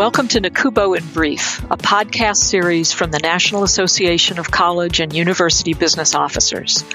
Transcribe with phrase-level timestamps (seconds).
[0.00, 5.12] Welcome to NACUBO in Brief, a podcast series from the National Association of College and
[5.12, 6.86] University Business Officers.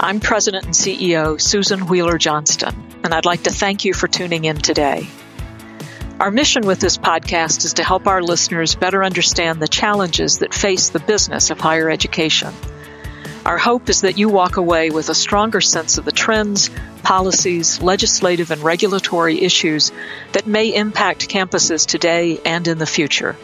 [0.00, 2.74] I'm President and CEO Susan Whealler Johnston,
[3.04, 5.06] and I'd like to thank you for tuning in today.
[6.18, 10.52] Our mission with this podcast is to help our listeners better understand the challenges that
[10.52, 12.52] face the business of higher education.
[13.44, 16.70] Our hope is that you walk away with a stronger sense of the trends,
[17.02, 19.90] policies, legislative, and regulatory issues
[20.30, 23.36] that may impact campuses today and in the future.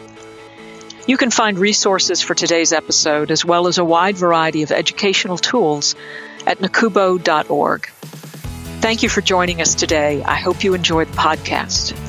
[1.05, 5.37] You can find resources for today's episode as well as a wide variety of educational
[5.37, 5.95] tools
[6.47, 7.87] at nacubo.org.
[8.79, 10.23] Thank you for joining us today.
[10.23, 12.08] I hope you enjoyed the podcast.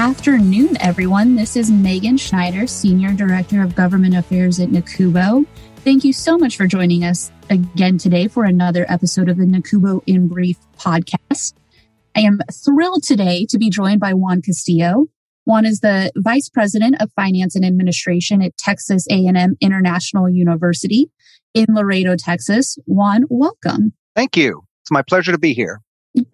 [0.00, 1.36] Afternoon, everyone.
[1.36, 5.44] This is Megan Schneider, Senior Director of Government Affairs at NACUBO.
[5.84, 10.00] Thank you so much for joining us again today for another episode of the NACUBO
[10.06, 11.52] in Brief podcast.
[12.16, 15.08] I am thrilled today to be joined by Juan Castillo.
[15.44, 21.10] Juan is the Vice President of Finance and Administration at Texas A&M International University
[21.52, 22.78] in Laredo, Texas.
[22.86, 23.92] Juan, welcome.
[24.16, 24.62] Thank you.
[24.82, 25.82] It's my pleasure to be here.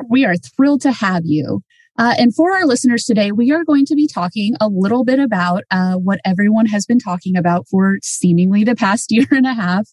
[0.08, 1.62] We are thrilled to have you.
[1.98, 5.18] Uh, and for our listeners today, we are going to be talking a little bit
[5.18, 9.54] about uh, what everyone has been talking about for seemingly the past year and a
[9.54, 9.88] half,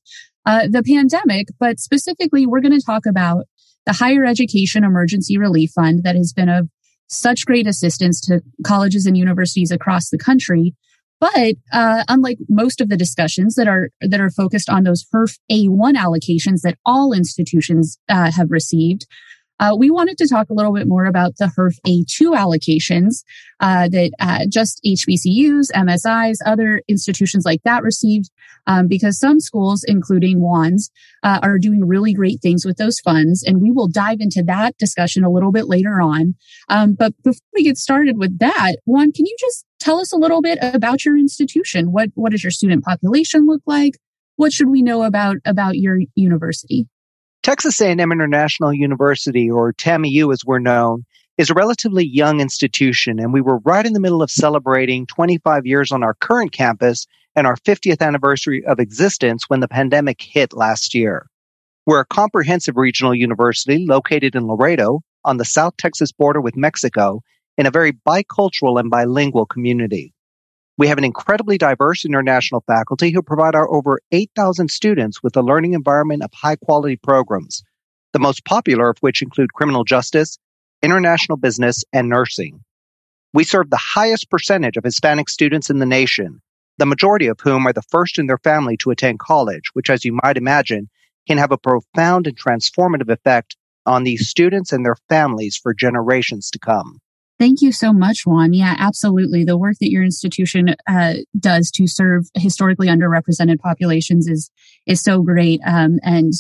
[0.46, 1.48] uh, the pandemic.
[1.60, 3.46] But specifically, we're going to talk about
[3.86, 6.70] the Higher Education Emergency Relief Fund that has been of
[7.08, 10.74] such great assistance to colleges and universities across the country.
[11.20, 15.38] But uh, unlike most of the discussions that are that are focused on those HEERF
[15.50, 19.06] A1 allocations that all institutions uh, have received,
[19.60, 23.24] uh, we wanted to talk a little bit more about the HEERF A2 allocations
[23.60, 28.30] uh, that uh, just HBCUs, MSIs, other institutions like that received,
[28.68, 30.90] um, because some schools, including Juan's,
[31.24, 33.44] uh, are doing really great things with those funds.
[33.44, 36.36] And we will dive into that discussion a little bit later on.
[36.70, 40.18] Um, but before we get started with that, Juan, can you just tell us a
[40.18, 41.92] little bit about your institution?
[41.92, 43.94] What what does your student population look like?
[44.36, 46.88] What should we know about about your university?
[47.44, 51.04] Texas A&M International University, or TAMIU as we're known,
[51.38, 55.66] is a relatively young institution, and we were right in the middle of celebrating 25
[55.66, 57.06] years on our current campus
[57.36, 61.28] and our 50th anniversary of existence when the pandemic hit last year.
[61.86, 67.24] We're a comprehensive regional university located in Laredo on the South Texas border with Mexico
[67.58, 70.14] in a very bicultural and bilingual community.
[70.76, 75.44] We have an incredibly diverse international faculty who provide our over 8,000 students with a
[75.44, 77.64] learning environment of high quality programs,
[78.12, 80.40] the most popular of which include criminal justice,
[80.82, 82.60] international business, and nursing.
[83.34, 86.42] We serve the highest percentage of Hispanic students in the nation,
[86.80, 90.04] the majority of whom are the first in their family to attend college, which, as
[90.04, 90.90] you might imagine,
[91.28, 96.50] can have a profound and transformative effect on these students and their families for generations
[96.50, 97.00] to come.
[97.40, 98.54] Thank you so much, Juan.
[98.54, 99.44] Yeah, absolutely.
[99.44, 104.52] The work that your institution uh, does to serve historically underrepresented populations is
[104.86, 105.60] is so great.
[105.66, 106.32] Um, and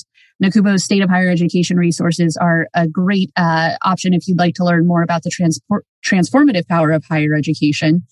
[0.41, 4.65] NACUBO's State of Higher Education resources are a great uh, option if you'd like to
[4.65, 8.03] learn more about the transport, transformative power of higher education.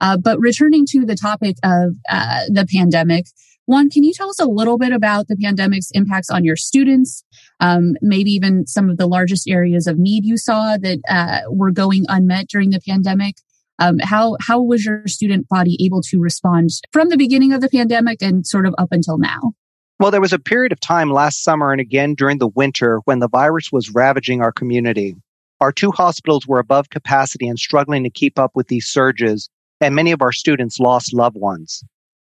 [0.00, 3.26] Uh, but returning to the topic of uh, the pandemic,
[3.68, 7.22] Juan, can you tell us a little bit about the pandemic's impacts on your students?
[7.60, 11.70] Um, maybe even some of the largest areas of need you saw that uh, were
[11.70, 13.36] going unmet during the pandemic.
[13.78, 17.68] Um, how how was your student body able to respond from the beginning of the
[17.68, 19.52] pandemic and sort of up until now?
[20.00, 23.18] Well, there was a period of time last summer and again during the winter when
[23.18, 25.14] the virus was ravaging our community.
[25.60, 29.94] Our two hospitals were above capacity and struggling to keep up with these surges, and
[29.94, 31.84] many of our students lost loved ones.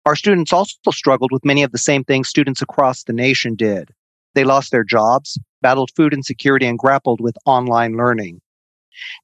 [0.08, 3.90] Our students also struggled with many of the same things students across the nation did.
[4.34, 8.40] They lost their jobs, battled food insecurity, and grappled with online learning.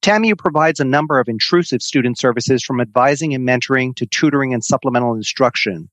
[0.03, 4.63] TAMIU provides a number of intrusive student services from advising and mentoring to tutoring and
[4.63, 5.89] supplemental instruction.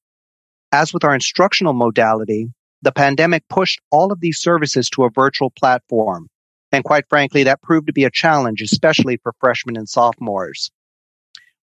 [0.73, 2.49] As with our instructional modality,
[2.81, 6.27] the pandemic pushed all of these services to a virtual platform.
[6.73, 10.69] And quite frankly, that proved to be a challenge, especially for freshmen and sophomores.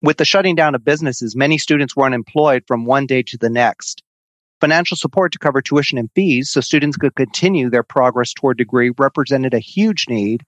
[0.00, 3.50] With the shutting down of businesses, many students were unemployed from one day to the
[3.50, 4.02] next.
[4.60, 8.92] Financial support to cover tuition and fees so students could continue their progress toward degree
[8.96, 10.44] represented a huge need,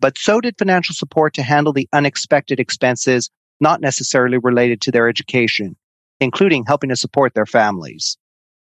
[0.00, 3.30] but so did financial support to handle the unexpected expenses
[3.60, 5.76] not necessarily related to their education,
[6.20, 8.16] including helping to support their families.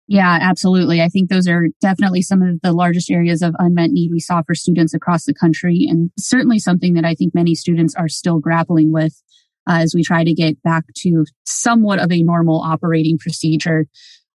[0.08, 1.02] Yeah, absolutely.
[1.02, 4.42] I think those are definitely some of the largest areas of unmet need we saw
[4.42, 8.40] for students across the country, and certainly something that I think many students are still
[8.40, 9.22] grappling with
[9.68, 13.86] as we try to get back to somewhat of a normal operating procedure.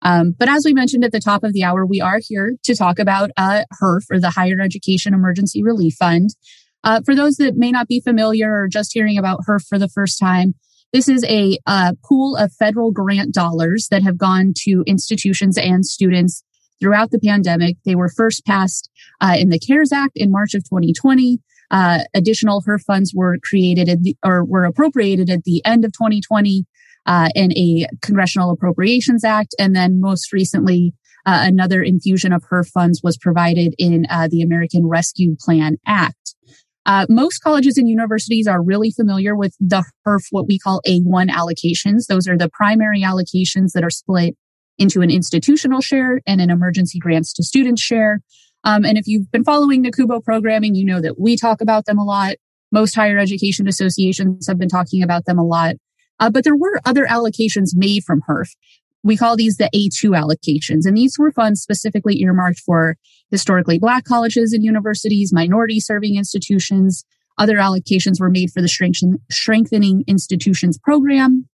[0.02, 2.76] Um, but as we mentioned at the top of the hour, we are here to
[2.76, 6.30] talk about uh, HEERF or the Higher Education Emergency Relief Fund.
[6.84, 9.88] Uh, for those that may not be familiar or just hearing about HEERF for the
[9.88, 10.54] first time,
[10.92, 15.84] this is a uh, pool of federal grant dollars that have gone to institutions and
[15.84, 16.44] students
[16.80, 17.76] throughout the pandemic.
[17.84, 21.40] They were first passed uh, in the CARES Act in March of 2020.
[21.70, 26.64] Uh, additional HEERF funds were created the, or were appropriated at the end of 2020
[27.06, 30.94] uh, in a Congressional Appropriations Act, and then most recently.
[31.26, 36.34] Uh, another infusion of HEERF funds was provided in uh, the American Rescue Plan Act.
[36.86, 41.30] Uh, most colleges and universities are really familiar with the HEERF, what we call A1
[41.30, 42.06] allocations.
[42.08, 44.36] Those are the primary allocations that are split
[44.76, 48.20] into an institutional share and an emergency grants to students share.
[48.64, 51.98] Um, and if you've been following NACUBO programming, you know that we talk about them
[51.98, 52.36] a lot.
[52.72, 55.76] Most higher education associations have been talking about them a lot.
[56.18, 58.48] Uh, but there were other allocations made from HEERF.
[59.02, 62.96] We call these the A2 allocations, and these were funds specifically earmarked for
[63.30, 67.04] historically black colleges and universities, minority serving institutions.
[67.36, 71.48] Other allocations were made for the strengthening institutions program.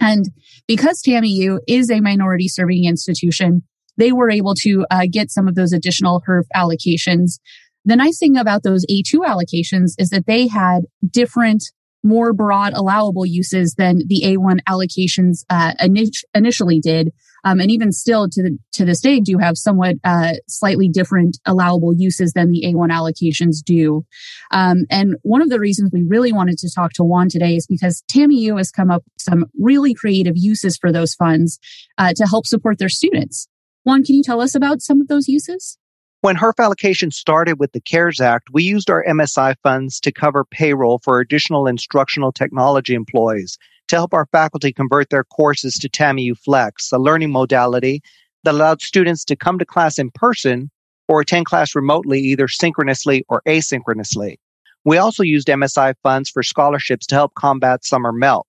[0.00, 0.26] And
[0.66, 3.62] because TAMIU is a minority serving institution,
[3.96, 7.38] they were able to uh, get some of those additional HEERF allocations.
[7.84, 11.64] The nice thing about those A2 allocations is that they had different
[12.02, 17.12] more broad allowable uses than the A1 allocations uh, init- initially did.
[17.44, 21.38] Um, and even still to the, to this day do have somewhat uh, slightly different
[21.44, 24.04] allowable uses than the A1 allocations do.
[24.52, 27.66] Um, and one of the reasons we really wanted to talk to Juan today is
[27.66, 31.58] because TAMIU has come up with some really creative uses for those funds
[31.98, 33.48] uh, to help support their students.
[33.84, 35.76] Juan, can you tell us about some of those uses?
[36.20, 40.44] When HEERF allocation started with the CARES Act, we used our MSI funds to cover
[40.44, 43.58] payroll for additional instructional technology employees
[43.88, 48.02] to help our faculty convert their courses to TAMIU Flex, a learning modality
[48.44, 50.70] that allowed students to come to class in person
[51.08, 54.36] or attend class remotely, either synchronously or asynchronously.
[54.84, 58.46] We also used MSI funds for scholarships to help combat summer melt.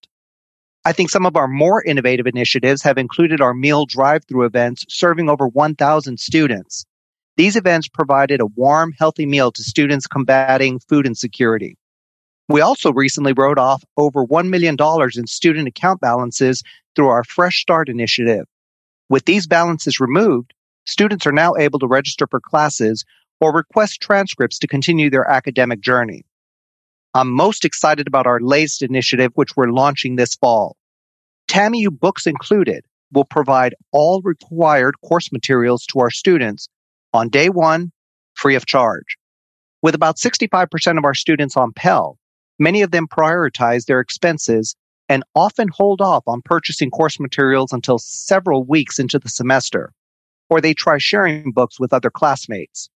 [0.85, 5.29] I think some of our more innovative initiatives have included our meal drive-through events serving
[5.29, 6.85] over 1,000 students.
[7.37, 11.77] These events provided a warm, healthy meal to students combating food insecurity.
[12.49, 14.75] We also recently wrote off over $1 million
[15.15, 16.61] in student account balances
[16.95, 18.45] through our Fresh Start initiative.
[19.07, 20.53] With these balances removed,
[20.85, 23.05] students are now able to register for classes
[23.39, 26.25] or request transcripts to continue their academic journey.
[27.15, 30.77] I'm most excited about our latest initiative, which we're launching this fall.
[31.47, 36.67] TAMIU Books Included will provide all required course materials to our students
[37.13, 37.91] on day one,
[38.33, 39.17] free of charge.
[39.83, 42.17] With about 65% of our students on Pell,
[42.57, 44.75] many of them prioritize their expenses
[45.07, 49.93] and often hold off on purchasing course materials until several weeks into the semester,
[50.49, 52.89] or they try sharing books with other classmates.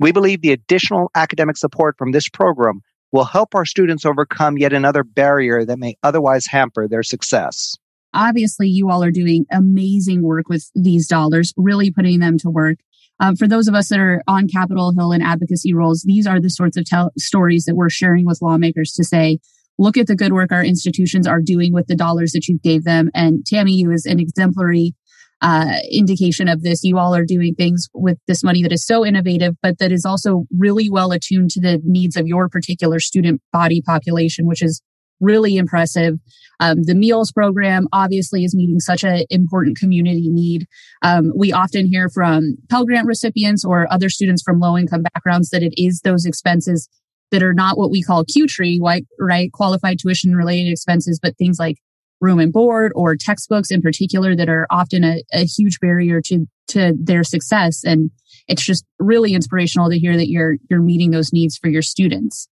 [0.00, 2.80] We believe the additional academic support from this program
[3.12, 7.76] will help our students overcome yet another barrier that may otherwise hamper their success.
[8.14, 12.78] Obviously, you all are doing amazing work with these dollars, really putting them to work.
[13.20, 16.40] Um, for those of us that are on Capitol Hill in advocacy roles, these are
[16.40, 16.86] the sorts of
[17.18, 19.38] stories that we're sharing with lawmakers to say,
[19.78, 22.84] look at the good work our institutions are doing with the dollars that you gave
[22.84, 23.10] them.
[23.14, 24.94] And TAMIU is an exemplary
[25.42, 26.84] uh, indication of this.
[26.84, 30.04] You all are doing things with this money that is so innovative, but that is
[30.06, 34.80] also really well attuned to the needs of your particular student body population, which is
[35.20, 36.14] really impressive.
[36.60, 40.66] Um, the meals program obviously is meeting such an important community need.
[41.02, 45.50] Um, we often hear from Pell Grant recipients or other students from low income backgrounds
[45.50, 46.88] that it is those expenses
[47.30, 49.50] that are not what we call QTRE, right, right?
[49.52, 51.78] Qualified tuition related expenses, but things like
[52.22, 56.46] room and board or textbooks in particular that are often a, a huge barrier to,
[56.68, 57.82] to their success.
[57.84, 58.10] And
[58.48, 62.48] it's just really inspirational to hear that you're, you're meeting those needs for your students.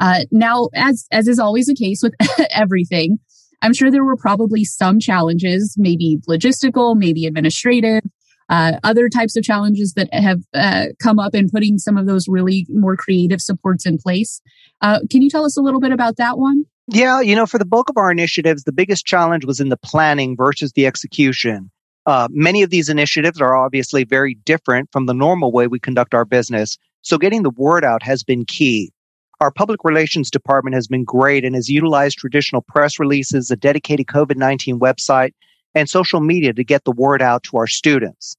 [0.00, 2.14] Uh, now, as as is always the case with
[2.50, 3.18] everything,
[3.62, 8.02] I'm sure there were probably some challenges, maybe logistical, maybe administrative,
[8.48, 12.26] uh, other types of challenges that have uh, come up in putting some of those
[12.28, 14.42] really more creative supports in place.
[14.80, 16.64] Uh, can you tell us a little bit about that one?
[16.88, 19.76] Yeah, you know, for the bulk of our initiatives, the biggest challenge was in the
[19.76, 21.70] planning versus the execution.
[22.04, 26.12] Uh, many of these initiatives are obviously very different from the normal way we conduct
[26.12, 26.76] our business.
[27.00, 28.92] So getting the word out has been key.
[29.40, 34.06] Our public relations department has been great and has utilized traditional press releases, a dedicated
[34.06, 35.32] COVID 19 website,
[35.74, 38.36] and social media to get the word out to our students.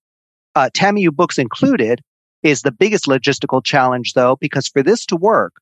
[0.55, 2.01] Uh, TAMIU Books Included
[2.43, 5.53] is the biggest logistical challenge, though, because for this to work,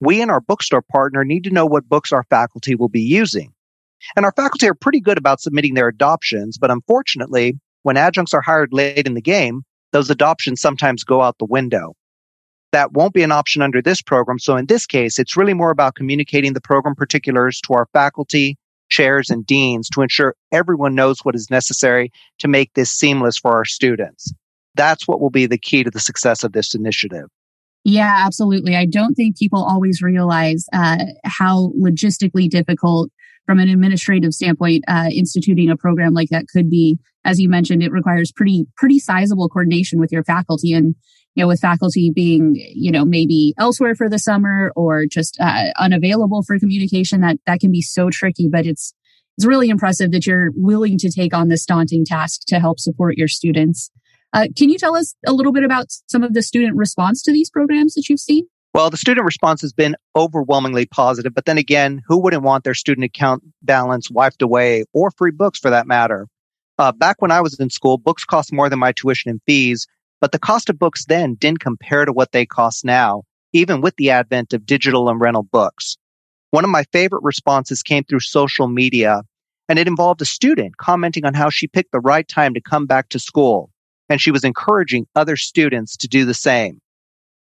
[0.00, 3.52] we and our bookstore partner need to know what books our faculty will be using.
[4.16, 8.40] And our faculty are pretty good about submitting their adoptions, but unfortunately, when adjuncts are
[8.40, 11.94] hired late in the game, those adoptions sometimes go out the window.
[12.72, 14.38] That won't be an option under this program.
[14.38, 18.56] So in this case, it's really more about communicating the program particulars to our faculty,
[18.88, 23.52] chairs, and deans to ensure everyone knows what is necessary to make this seamless for
[23.52, 24.32] our students.
[24.76, 27.28] That's what will be the key to the success of this initiative.
[27.84, 28.76] Yeah, absolutely.
[28.76, 33.10] I don't think people always realize uh, how logistically difficult,
[33.46, 36.98] from an administrative standpoint, uh, instituting a program like that could be.
[37.24, 40.94] As you mentioned, it requires pretty pretty sizable coordination with your faculty, and
[41.34, 45.70] you know, with faculty being you know maybe elsewhere for the summer or just uh,
[45.78, 48.48] unavailable for communication, that that can be so tricky.
[48.50, 48.92] But it's
[49.38, 53.16] it's really impressive that you're willing to take on this daunting task to help support
[53.16, 53.90] your students.
[54.32, 57.32] Uh, can you tell us a little bit about some of the student response to
[57.32, 58.46] these programs that you've seen?
[58.72, 62.74] Well, the student response has been overwhelmingly positive, but then again, who wouldn't want their
[62.74, 66.28] student account balance wiped away or free books for that matter?
[66.78, 69.88] Uh, back when I was in school, books cost more than my tuition and fees,
[70.20, 73.96] but the cost of books then didn't compare to what they cost now, even with
[73.96, 75.96] the advent of digital and rental books.
[76.52, 79.22] One of my favorite responses came through social media,
[79.68, 82.86] and it involved a student commenting on how she picked the right time to come
[82.86, 83.70] back to school
[84.10, 86.80] and she was encouraging other students to do the same.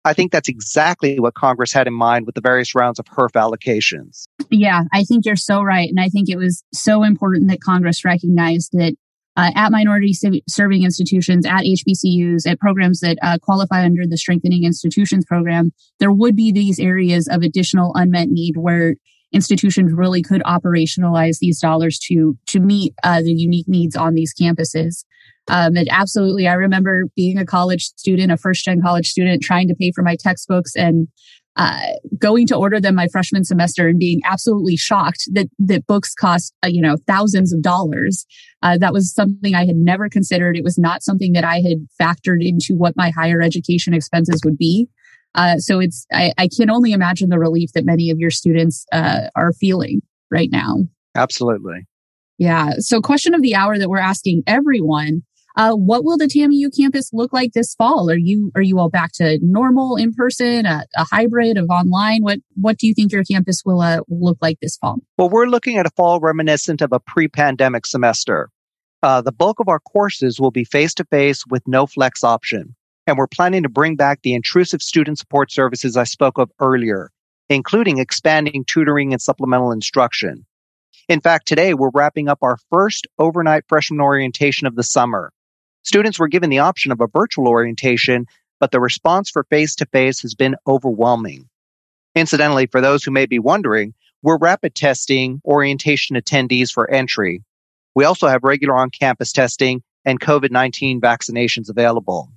[0.04, 3.32] I think that's exactly what Congress had in mind with the various rounds of HEERF
[3.32, 4.26] allocations.
[4.50, 5.88] Yeah, I think you're so right.
[5.88, 8.94] And I think it was so important that Congress recognized that
[9.37, 10.12] uh, at minority
[10.48, 16.12] serving institutions, at HBCUs, at programs that uh, qualify under the Strengthening Institutions program, there
[16.12, 18.96] would be these areas of additional unmet need where
[19.32, 24.35] institutions really could operationalize these dollars to to meet uh, the unique needs on these
[24.35, 25.04] campuses.
[25.49, 29.68] Um, and absolutely, I remember being a college student, a first gen college student, trying
[29.68, 31.08] to pay for my textbooks and
[31.56, 31.80] uh,
[32.16, 36.54] going to order them my freshman semester and being absolutely shocked that that books cost
[36.64, 38.26] uh, you know thousands of dollars.
[38.62, 40.56] Uh, that was something I had never considered.
[40.56, 44.56] It was not something that I had factored into what my higher education expenses would
[44.56, 44.88] be.
[45.35, 48.87] Uh, so it's I, I, can only imagine the relief that many of your students
[48.92, 50.78] uh, are feeling right now.
[51.14, 51.87] Absolutely.
[52.38, 52.73] Yeah.
[52.78, 55.23] So, question of the hour that we're asking everyone
[55.58, 58.08] uh, what will the TAMIU campus look like this fall?
[58.08, 62.23] Are you are you all back to normal in person, a, a hybrid of online?
[62.23, 64.99] What what do you think your campus will uh, look like this fall?
[65.18, 68.50] Well, we're looking at a fall reminiscent of a pre-pandemic semester.
[69.02, 72.76] Uh, the bulk of our courses will be face to face with no flex option,
[73.09, 77.11] and we're planning to bring back the intrusive student support services I spoke of earlier,
[77.49, 80.45] including expanding tutoring and supplemental instruction.
[81.09, 85.33] In fact, today we're wrapping up our first overnight freshman orientation of the summer.
[85.85, 88.27] Students were given the option of a virtual orientation,
[88.61, 91.49] but the response for face to face has been overwhelming.
[92.15, 97.43] Incidentally, for those who may be wondering, we're rapid testing orientation attendees for entry.
[97.95, 102.31] We also have regular on campus testing and COVID 19 vaccinations available.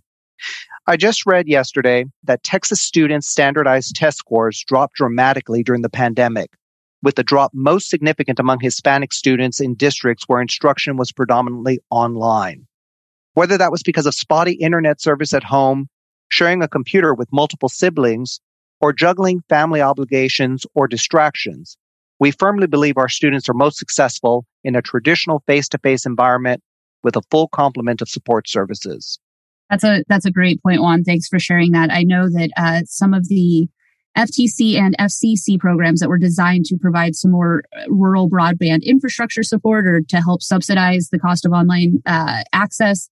[0.91, 6.51] I just read yesterday that Texas students' standardized test scores dropped dramatically during the pandemic,
[7.01, 12.67] with the drop most significant among Hispanic students in districts where instruction was predominantly online
[13.33, 15.87] whether that was because of spotty internet service at home,
[16.27, 18.41] sharing a computer with multiple siblings,
[18.81, 21.77] or juggling family obligations or distractions.
[22.19, 26.61] We firmly believe our students are most successful in a traditional face-to-face environment
[27.03, 29.17] with a full complement of support services.
[29.71, 31.03] That's a that's a great point, Juan.
[31.03, 31.91] Thanks for sharing that.
[31.91, 33.67] I know that uh, some of the
[34.17, 39.43] FTC and FCC programs that were designed to provide some more uh, rural broadband infrastructure
[39.43, 43.09] support or to help subsidize the cost of online uh, access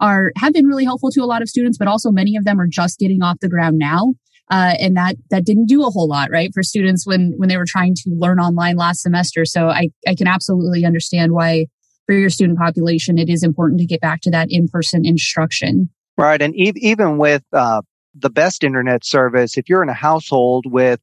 [0.00, 2.58] are have been really helpful to a lot of students, but also many of them
[2.58, 4.14] are just getting off the ground now.
[4.50, 7.58] Uh, and that that didn't do a whole lot, right, for students when when they
[7.58, 9.44] were trying to learn online last semester.
[9.44, 11.66] So I I can absolutely understand why
[12.06, 15.90] for your student population it is important to get back to that in person instruction.
[16.18, 17.82] Right, and e- even with uh,
[18.12, 21.00] the best internet service, if you're in a household with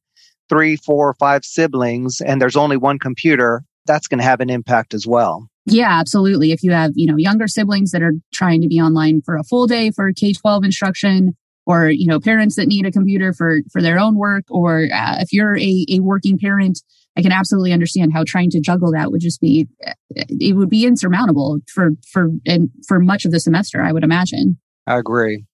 [0.50, 4.92] three, four, five siblings and there's only one computer, that's going to have an impact
[4.92, 5.48] as well.
[5.64, 6.52] Yeah, absolutely.
[6.52, 9.42] If you have, you know, younger siblings that are trying to be online for a
[9.42, 13.80] full day for K-12 instruction, or, you know, parents that need a computer for, for
[13.80, 16.80] their own work, or uh, if you're a, a working parent,
[17.16, 19.66] I can absolutely understand how trying to juggle that would just be,
[20.10, 24.58] it would be insurmountable for, for, and for much of the semester, I would imagine.
[24.86, 25.44] I agree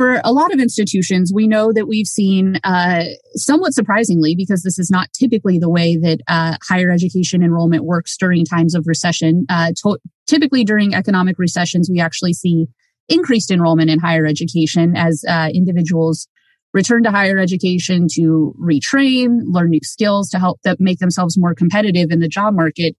[0.00, 3.04] for a lot of institutions, we know that we've seen, uh,
[3.34, 8.16] somewhat surprisingly, because this is not typically the way that uh, higher education enrollment works
[8.16, 9.44] during times of recession.
[9.50, 12.66] Uh, to- typically, during economic recessions, we actually see
[13.10, 16.26] increased enrollment in higher education as uh, individuals
[16.72, 21.54] return to higher education to retrain, learn new skills to help them make themselves more
[21.54, 22.96] competitive in the job market.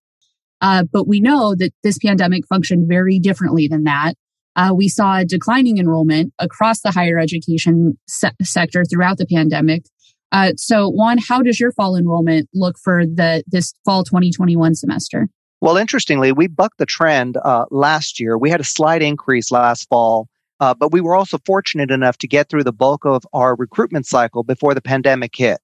[0.62, 4.14] Uh, but we know that this pandemic functioned very differently than that
[4.56, 9.84] Uh, we saw declining enrollment across the higher education se- sector throughout the pandemic.
[10.32, 15.28] Uh, so, Juan, how does your fall enrollment look for the this fall 2021 semester?
[15.60, 18.38] Well, interestingly, we bucked the trend uh, last year.
[18.38, 20.28] We had a slight increase last fall,
[20.60, 24.08] uh, but we were also fortunate enough to get through the bulk of our recruitment
[24.08, 25.60] cycle before the pandemic hit.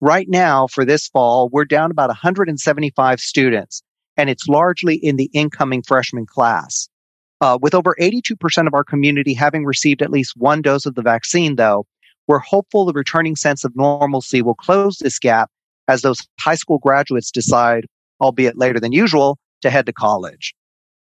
[0.00, 3.82] Right now, for this fall, we're down about 175 students,
[4.16, 6.88] and it's largely in the incoming freshman class.
[7.44, 11.02] Uh, with over 82% of our community having received at least one dose of the
[11.02, 11.86] vaccine, though,
[12.26, 15.50] we're hopeful the returning sense of normalcy will close this gap
[15.86, 17.84] as those high school graduates decide,
[18.18, 20.54] albeit later than usual, to head to college.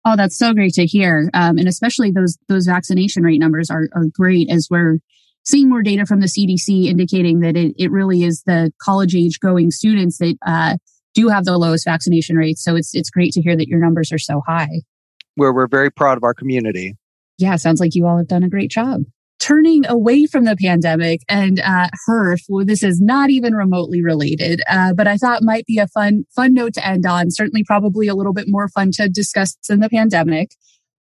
[0.04, 1.30] Oh, that's so great to hear.
[1.32, 4.98] Um, and especially those those vaccination rate numbers are, are great as we're
[5.46, 9.40] seeing more data from the CDC indicating that it, it really is the college age
[9.40, 10.76] going students that uh,
[11.14, 12.62] do have the lowest vaccination rates.
[12.62, 14.82] So it's it's great to hear that your numbers are so high.
[15.36, 16.96] Where we're very proud of our community.
[17.38, 19.02] Yeah, sounds like you all have done a great job
[19.38, 22.42] turning away from the pandemic and uh, HEERF.
[22.48, 26.24] Well, this is not even remotely related, uh, but I thought might be a fun
[26.34, 27.30] fun note to end on.
[27.30, 30.50] Certainly, probably a little bit more fun to discuss in the pandemic.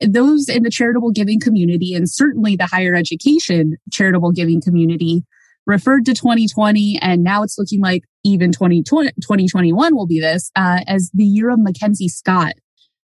[0.02, 5.24] Those in the charitable giving community and certainly the higher education charitable giving community
[5.66, 10.82] referred to 2020 and now it's looking like even 2020, 2021 will be this uh,
[10.86, 12.54] as the year of Mackenzie Scott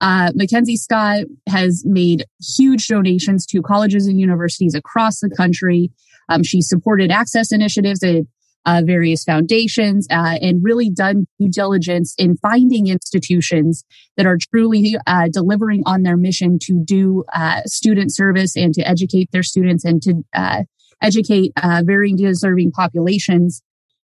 [0.01, 2.25] uh, Mackenzie Scott has made
[2.57, 5.91] huge donations to colleges and universities across the country.
[6.27, 8.23] Um, she supported access initiatives at
[8.65, 13.83] uh, various foundations uh, and really done due diligence in finding institutions
[14.17, 18.81] that are truly uh, delivering on their mission to do uh, student service and to
[18.87, 20.63] educate their students and to uh,
[21.01, 23.61] educate uh, very deserving populations.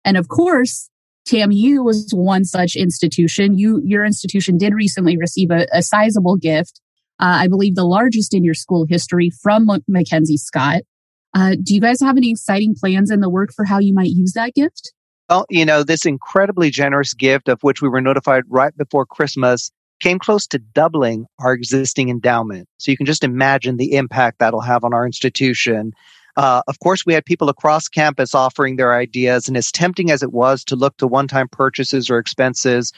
[0.05, 0.91] And of course,
[1.27, 3.59] TAMIU was one such institution.
[3.59, 6.81] You, your institution did recently receive a, a sizable gift.
[7.21, 10.83] Uh, I believe the largest in your school history from M- Mackenzie Scott.
[11.35, 14.11] Uh, do you guys have any exciting plans in the work for how you might
[14.11, 14.93] use that gift?
[15.29, 19.71] Well, you know, this incredibly generous gift of which we were notified right before Christmas
[20.01, 22.69] came close to doubling our existing endowment.
[22.79, 25.93] So you can just imagine the impact that'll have on our institution.
[26.37, 30.23] Uh, of course, we had people across campus offering their ideas, and as tempting as
[30.23, 32.93] it was to look to one time purchases or expenses,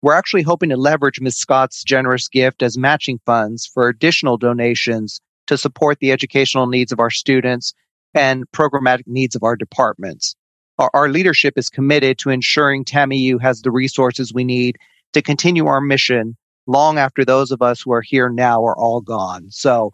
[0.00, 1.36] we're actually hoping to leverage Ms.
[1.36, 7.00] Scott's generous gift as matching funds for additional donations to support the educational needs of
[7.00, 7.74] our students
[8.14, 10.34] and programmatic needs of our departments.
[10.78, 14.78] Our, our leadership is committed to ensuring TAMIU has the resources we need
[15.12, 19.00] to continue our mission long after those of us who are here now are all
[19.00, 19.46] gone.
[19.50, 19.90] So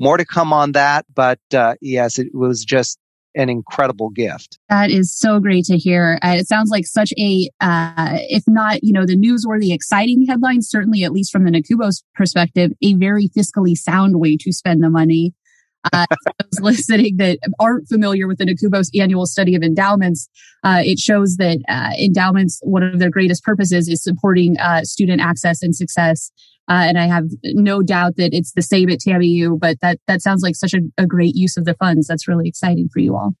[0.00, 2.98] more to come on that, but uh, yes, it was just
[3.34, 4.58] an incredible gift.
[4.68, 6.18] That is so great to hear.
[6.22, 10.62] Uh, it sounds like such a, uh, if not, you know, the newsworthy, exciting headline,
[10.62, 14.90] certainly at least from the NACUBO's perspective, a very fiscally sound way to spend the
[14.90, 15.34] money.
[15.92, 16.06] Uh,
[16.40, 20.28] those listening that aren't familiar with the NACUBOs annual study of endowments,
[20.62, 25.20] uh, it shows that uh, endowments, one of their greatest purposes is supporting uh, student
[25.20, 26.30] access and success
[26.68, 30.22] uh, and I have no doubt that it's the same at TAMIU, but that, that
[30.22, 32.06] sounds like such a, a great use of the funds.
[32.06, 33.34] That's really exciting for you all.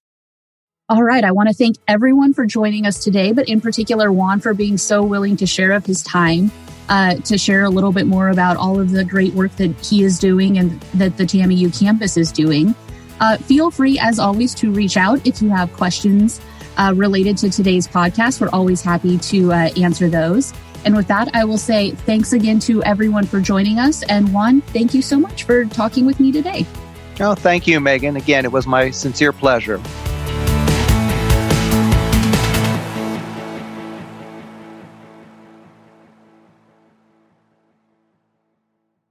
[0.90, 1.24] All right.
[1.24, 4.76] I want to thank everyone for joining us today, but in particular, Juan for being
[4.76, 6.50] so willing to share of his time,
[6.88, 10.02] uh, to share a little bit more about all of the great work that he
[10.02, 12.74] is doing and that the TAMIU campus is doing.
[13.20, 16.40] Uh, feel free, as always, to reach out if you have questions
[16.76, 18.40] uh, related to today's podcast.
[18.40, 20.52] We're always happy to uh, answer those.
[20.84, 24.02] And with that, I will say thanks again to everyone for joining us.
[24.02, 26.66] And Juan, thank you so much for talking with me today.
[27.20, 28.16] Oh, thank you, Megan.
[28.16, 29.80] Again, it was my sincere pleasure.